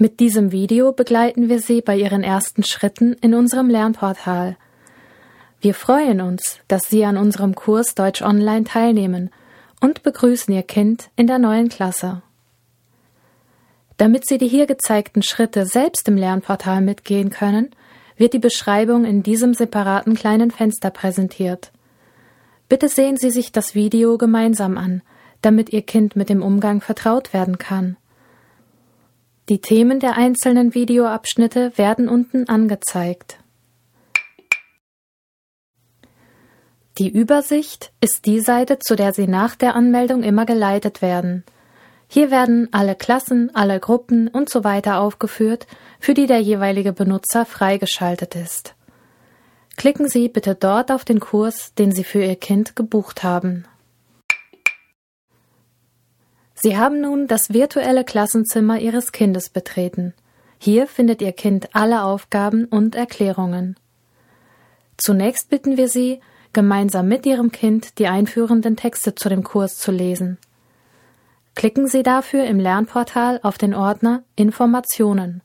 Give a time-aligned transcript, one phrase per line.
[0.00, 4.56] Mit diesem Video begleiten wir Sie bei Ihren ersten Schritten in unserem Lernportal.
[5.60, 9.30] Wir freuen uns, dass Sie an unserem Kurs Deutsch Online teilnehmen
[9.80, 12.22] und begrüßen Ihr Kind in der neuen Klasse.
[13.96, 17.70] Damit Sie die hier gezeigten Schritte selbst im Lernportal mitgehen können,
[18.16, 21.72] wird die Beschreibung in diesem separaten kleinen Fenster präsentiert.
[22.68, 25.02] Bitte sehen Sie sich das Video gemeinsam an,
[25.42, 27.96] damit Ihr Kind mit dem Umgang vertraut werden kann.
[29.48, 33.38] Die Themen der einzelnen Videoabschnitte werden unten angezeigt.
[36.98, 41.44] Die Übersicht ist die Seite, zu der Sie nach der Anmeldung immer geleitet werden.
[42.08, 45.66] Hier werden alle Klassen, alle Gruppen und so weiter aufgeführt,
[45.98, 48.74] für die der jeweilige Benutzer freigeschaltet ist.
[49.76, 53.64] Klicken Sie bitte dort auf den Kurs, den Sie für Ihr Kind gebucht haben.
[56.60, 60.12] Sie haben nun das virtuelle Klassenzimmer Ihres Kindes betreten.
[60.58, 63.76] Hier findet Ihr Kind alle Aufgaben und Erklärungen.
[64.96, 66.20] Zunächst bitten wir Sie,
[66.52, 70.38] gemeinsam mit Ihrem Kind die einführenden Texte zu dem Kurs zu lesen.
[71.54, 75.42] Klicken Sie dafür im Lernportal auf den Ordner Informationen.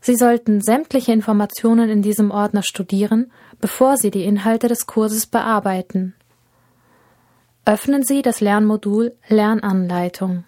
[0.00, 6.14] Sie sollten sämtliche Informationen in diesem Ordner studieren, bevor Sie die Inhalte des Kurses bearbeiten.
[7.66, 10.44] Öffnen Sie das Lernmodul Lernanleitung.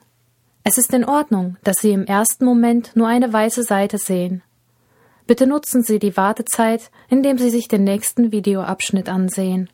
[0.64, 4.42] Es ist in Ordnung, dass Sie im ersten Moment nur eine weiße Seite sehen.
[5.27, 9.70] Bitte nutzen Sie die Wartezeit, indem Sie sich den nächsten Videoabschnitt ansehen.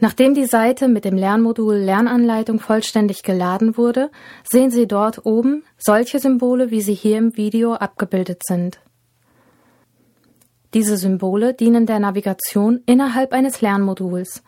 [0.00, 4.10] Nachdem die Seite mit dem Lernmodul Lernanleitung vollständig geladen wurde,
[4.42, 8.80] sehen Sie dort oben solche Symbole, wie sie hier im Video abgebildet sind.
[10.74, 14.42] Diese Symbole dienen der Navigation innerhalb eines Lernmoduls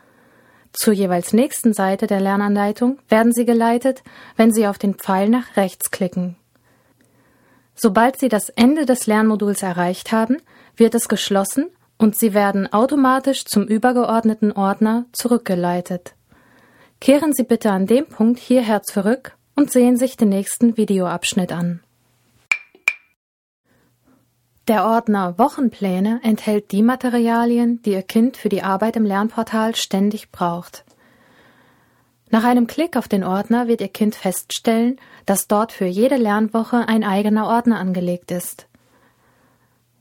[0.75, 4.03] zur jeweils nächsten Seite der Lernanleitung werden Sie geleitet,
[4.37, 6.37] wenn Sie auf den Pfeil nach rechts klicken.
[7.77, 10.39] Sobald Sie das Ende des Lernmoduls erreicht haben,
[10.77, 16.15] wird es geschlossen und Sie werden automatisch zum übergeordneten Ordner zurückgeleitet.
[17.01, 21.84] Kehren Sie bitte an dem Punkt hierher zurück und sehen sich den nächsten Videoabschnitt an.
[24.67, 30.31] Der Ordner Wochenpläne enthält die Materialien, die Ihr Kind für die Arbeit im Lernportal ständig
[30.31, 30.85] braucht.
[32.31, 36.89] Nach einem Klick auf den Ordner wird Ihr Kind feststellen, dass dort für jede Lernwoche
[36.89, 38.67] ein eigener Ordner angelegt ist.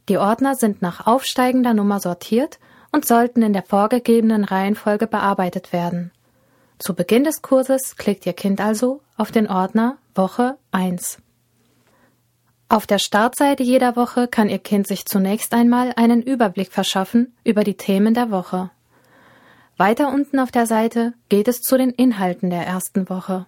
[0.08, 2.58] Die Ordner sind nach aufsteigender Nummer sortiert
[2.94, 6.12] und sollten in der vorgegebenen Reihenfolge bearbeitet werden.
[6.80, 11.23] Zu Beginn des Kurses klickt Ihr Kind also auf den Ordner Woche 1.
[12.74, 17.64] Auf der Startseite jeder Woche kann Ihr Kind sich zunächst einmal einen Überblick verschaffen über
[17.64, 18.72] die Themen der Woche.
[19.78, 23.46] Weiter unten auf der Seite geht es zu den Inhalten der ersten Woche.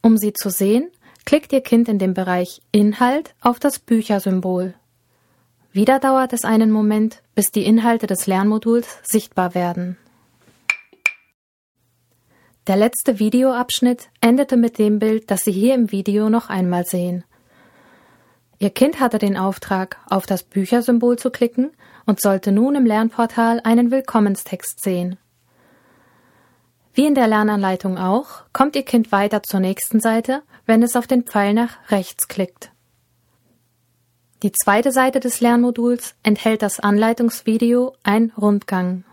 [0.00, 0.92] Um sie zu sehen,
[1.24, 4.74] klickt Ihr Kind in dem Bereich Inhalt auf das Büchersymbol.
[5.72, 9.96] Wieder dauert es einen Moment, bis die Inhalte des Lernmoduls sichtbar werden.
[12.68, 17.24] Der letzte Videoabschnitt endete mit dem Bild, das Sie hier im Video noch einmal sehen.
[18.58, 21.72] Ihr Kind hatte den Auftrag, auf das Büchersymbol zu klicken
[22.06, 25.18] und sollte nun im Lernportal einen Willkommenstext sehen.
[26.92, 31.08] Wie in der Lernanleitung auch, kommt Ihr Kind weiter zur nächsten Seite, wenn es auf
[31.08, 32.70] den Pfeil nach rechts klickt.
[34.44, 39.04] Die zweite Seite des Lernmoduls enthält das Anleitungsvideo Ein Rundgang.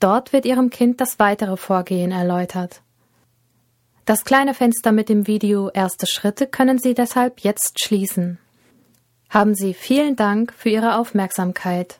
[0.00, 2.82] Dort wird Ihrem Kind das weitere Vorgehen erläutert.
[4.10, 8.38] Das kleine Fenster mit dem Video Erste Schritte können Sie deshalb jetzt schließen.
[9.28, 11.99] Haben Sie vielen Dank für Ihre Aufmerksamkeit.